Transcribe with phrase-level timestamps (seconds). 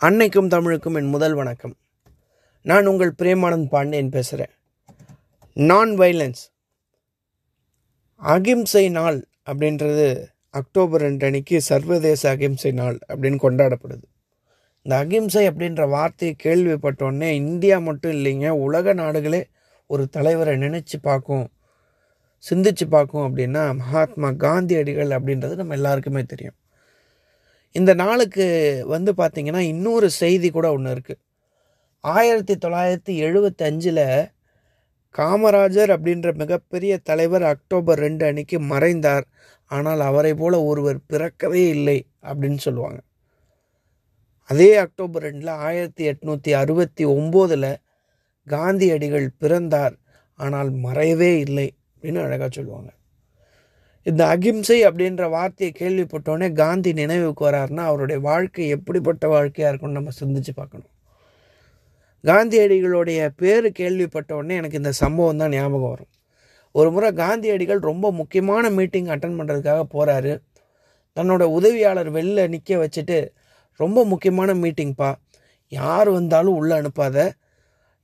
[0.00, 1.72] அன்னைக்கும் தமிழுக்கும் என் முதல் வணக்கம்.
[2.62, 4.52] நான் உங்கள் பிரேமானந்த் பாண்டியன் பேசுகிறேன்
[5.56, 6.42] நான் வைலன்ஸ்
[8.16, 9.18] அகிம்சை நாள்
[9.50, 10.06] அப்படின்றது
[10.50, 14.06] அக்டோபர் ரெண்டு அன்னைக்கு சர்வதேச அகிம்சை நாள் அப்படின்னு கொண்டாடப்படுது.
[14.82, 19.42] இந்த அகிம்சை அப்படின்ற வார்த்தையை கேள்விப்பட்டோடனே இந்தியா மட்டும் இல்லைங்க உலக நாடுகளே
[19.86, 21.46] ஒரு தலைவரை நினச்சி பார்க்கும்
[22.50, 26.57] சிந்திச்சு பார்க்கும் அப்படின்னா மகாத்மா காந்தியடிகள் அப்படின்றது நம்ம எல்லாருக்குமே தெரியும்.
[27.72, 28.46] இந்த நாளுக்கு
[28.86, 31.22] வந்து பார்த்திங்கன்னா இன்னொரு செய்தி கூட ஒன்று இருக்குது
[32.00, 34.30] ஆயிரத்தி தொள்ளாயிரத்தி எழுபத்தஞ்சில்
[35.14, 39.26] காமராஜர் அப்படின்ற மிகப்பெரிய தலைவர் அக்டோபர் ரெண்டு அன்னைக்கு மறைந்தார்.
[39.66, 43.00] ஆனால் அவரை போல ஒருவர் பிறக்கவே இல்லை அப்படின்னு சொல்லுவாங்க.
[44.44, 47.80] அதே அக்டோபர் ரெண்டில் ஆயிரத்தி எட்நூற்றி அறுபத்தி ஒம்போதில்
[48.46, 49.96] காந்தியடிகள் பிறந்தார்.
[50.34, 52.97] ஆனால் மறையவே இல்லை அப்படின்னு அழகாக சொல்லுவாங்க.
[54.06, 60.52] இந்த அகிம்சை அப்படின்ற வார்த்தையை கேள்விப்பட்டோடனே காந்தி நினைவுக்கு வராருன்னா அவருடைய வாழ்க்கை எப்படிப்பட்ட வாழ்க்கையாக இருக்கும்னு நம்ம சிந்திச்சு
[60.60, 60.92] பார்க்கணும்.
[62.24, 66.10] காந்தியடிகளுடைய பேர் கேள்விப்பட்டவுடனே எனக்கு இந்த சம்பவம் தான் ஞாபகம் வரும்.
[66.74, 70.32] ஒரு முறை காந்தியடிகள் ரொம்ப முக்கியமான மீட்டிங் அட்டன் பண்ணுறதுக்காக போகிறாரு
[71.16, 73.18] தன்னோட உதவியாளர் வெளில நிற்க வச்சுட்டு
[73.80, 75.10] ரொம்ப முக்கியமான மீட்டிங்ப்பா
[75.72, 77.16] யார் வந்தாலும் உள்ளே அனுப்பாத.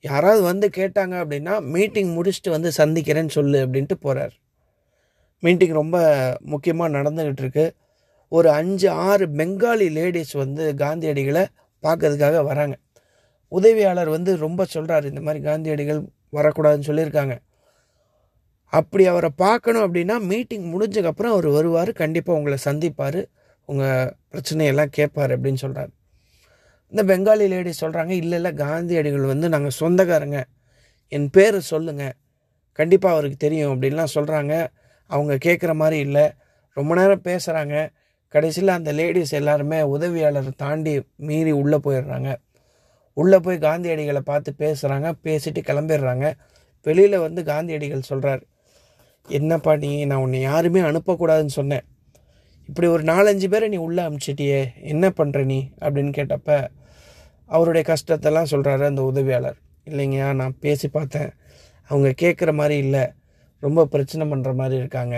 [0.04, 4.34] யாராவது வந்து கேட்டாங்க அப்படின்னா மீட்டிங் முடிச்சுட்டு வந்து சந்திக்கிறேன்னு சொல்லு அப்படின்ட்டு போகிறார்
[5.42, 5.96] மீட்டிங் ரொம்ப
[6.52, 7.66] முக்கியமாக நடந்துக்கிட்டு இருக்கு
[8.32, 11.44] ஒரு அஞ்சு ஆறு பெங்காலி லேடிஸ் வந்து காந்தியடிகளை
[11.82, 12.74] பார்க்கறதுக்காக வராங்க.
[13.48, 16.00] உதவியாளர் வந்து ரொம்ப சொல்கிறாரு இந்த மாதிரி காந்தியடிகள்
[16.32, 17.34] வரக்கூடாதுன்னு சொல்லியிருக்காங்க.
[18.72, 23.20] அப்படி அவரை பார்க்கணும் அப்படின்னா மீட்டிங் முடிஞ்சதுக்கப்புறம் அவர் வருவார் கண்டிப்பாக உங்களை சந்திப்பார்
[23.68, 25.92] உங்கள் பிரச்சனையெல்லாம் கேட்பார் அப்படின்னு சொல்கிறார்
[26.92, 30.40] இந்த பெங்காலி லேடி சொல்கிறாங்க இல்லை இல்லை காந்தியடிகள் வந்து நாங்கள் சொந்தக்காரங்க.
[31.08, 32.14] என் பேர் சொல்லுங்கள்
[32.78, 34.54] கண்டிப்பாக அவருக்கு தெரியும் அப்படின்லாம் சொல்கிறாங்க
[35.06, 36.30] அவங்க கேட்குற மாதிரி இல்லை.
[36.72, 37.88] ரொம்ப நேரம் பேசுகிறாங்க
[38.28, 42.34] கடைசியில் அந்த லேடிஸ் எல்லாருமே உதவியாளர் தாண்டி மீறி உள்ளே போயிடுறாங்க.
[43.12, 46.32] உள்ளே போய் காந்தியடிகளை பார்த்து பேசுகிறாங்க பேசிட்டு கிளம்பிடுறாங்க.
[46.82, 48.42] வெளியில் வந்து காந்தியடிகள் சொல்கிறார்
[49.28, 50.04] என்னப்பா நீ?
[50.04, 51.84] நான் உன்னை யாருமே அனுப்பக்கூடாதுன்னு சொன்னேன்.
[52.66, 55.70] இப்படி ஒரு நாலஞ்சு பேரை நீ உள்ளே அனுப்பிச்சிட்டியே என்ன பண்ணுற நீ?
[55.80, 56.66] அப்படின்னு கேட்டப்ப
[57.46, 59.56] அவருடைய கஷ்டத்தெல்லாம் சொல்கிறாரு அந்த உதவியாளர்.
[59.84, 61.30] இல்லைங்கய்யா நான் பேசி பார்த்தேன்.
[61.88, 63.12] அவங்க கேட்குற மாதிரி இல்லை.
[63.64, 65.16] ரொம்ப பிரச்சனை பண்ணுற மாதிரி இருக்காங்க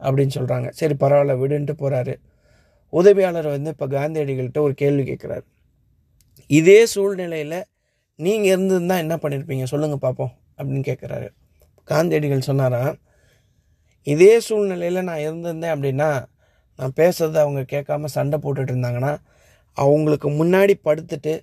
[0.00, 2.14] அப்படின்னு சொல்கிறாங்க சரி பரவாயில்ல விடுன்ட்டு போகிறாரு
[2.92, 5.46] உதவியாளர் வந்து இப்போ காந்தியடிகள்கிட்ட ஒரு கேள்வி கேட்குறாரு
[6.50, 7.58] இதே சூழ்நிலையில்
[8.18, 11.28] நீங்கள் இருந்திருந்தால் என்ன பண்ணியிருப்பீங்க சொல்லுங்கள் பார்ப்போம் அப்படின்னு கேட்குறாரு
[11.88, 12.96] காந்தியடிகள் சொன்னாராம்
[14.06, 16.10] இதே சூழ்நிலையில் நான் இருந்திருந்தேன் அப்படின்னா
[16.78, 19.12] நான் பேசுறதை அவங்க கேட்காம சண்டை போட்டுட்டு இருந்தாங்கன்னா
[19.76, 21.34] அவங்களுக்கு முன்னாடி படுத்துட்டு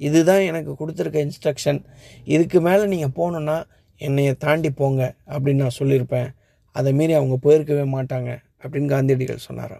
[0.00, 1.80] இதுதான் எனக்கு கொடுத்துருக்க இன்ஸ்ட்ரக்ஷன்
[2.26, 3.56] இதுக்கு மேலே நீங்கள் போகணுன்னா
[3.98, 6.28] என்னையை தாண்டி போங்க அப்படின்னு நான் சொல்லியிருப்பேன்.
[6.76, 8.30] அதை மீறி அவங்க போயிருக்கவே மாட்டாங்க
[8.62, 9.76] அப்படின்னு காந்தியடிகள் சொன்னார்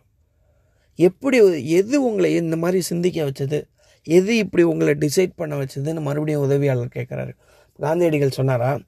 [0.98, 3.58] எப்படி எது உங்களை இந்த மாதிரி சிந்திக்க வச்சது?
[4.02, 7.32] எது இப்படி உங்களை டிசைட் பண்ண வச்சதுன்னு மறுபடியும் உதவியாளர் கேட்குறாரு.
[7.78, 8.80] காந்தியடிகள் சொன்னாரா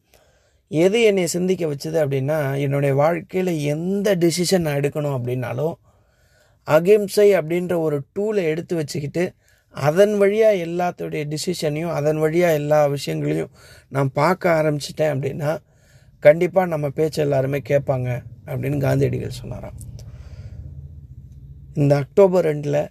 [0.68, 5.74] எது என்னை சிந்திக்க வச்சது அப்படின்னா என்னுடைய வாழ்க்கையில் எந்த டிசிஷன் நான் எடுக்கணும் அப்படின்னாலும்
[6.62, 9.32] அகிம்சை அப்படின்ற ஒரு டூலை எடுத்து வச்சுக்கிட்டு
[9.70, 13.52] அதன் வழியாக எல்லாத்துடைய டிசிஷனையும் அதன் வழியாக எல்லா விஷயங்களையும்
[13.88, 15.58] நான் பார்க்க ஆரம்பிச்சிட்டேன் அப்படின்னா
[16.18, 18.08] கண்டிப்பாக நம்ம பேச்சு எல்லாருமே கேட்பாங்க
[18.46, 19.78] அப்படின்னு காந்தியடிகள் சொன்னாராம்.
[21.74, 22.82] இந்த அக்டோபர் ரெண்டில்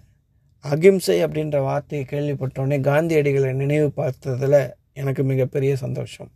[0.60, 4.60] அகிம்சை அப்படின்ற வார்த்தையை கேள்விப்பட்டோடனே காந்தியடிகளை நினைவு பார்த்ததில்
[4.92, 6.30] எனக்கு மிகப்பெரிய சந்தோஷம்.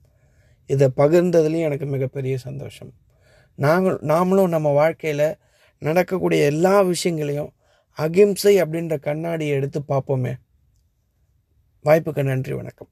[0.66, 2.92] இதை பகிர்ந்ததுலேயும் எனக்கு மிகப்பெரிய சந்தோஷம்.
[3.54, 5.36] நாங்கள் நாமளும் நம்ம வாழ்க்கையில்
[5.78, 7.52] நடக்கக்கூடிய எல்லா விஷயங்களையும்
[7.96, 10.34] அகிம்சை அப்படின்ற கண்ணாடியை எடுத்து பார்ப்போமே.
[11.84, 12.88] வாய்ப்புக்கு நன்றி வணக்கம்.